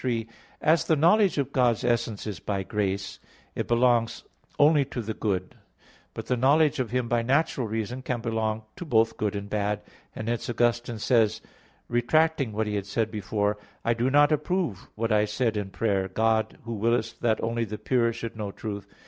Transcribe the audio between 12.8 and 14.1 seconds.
said before: "I do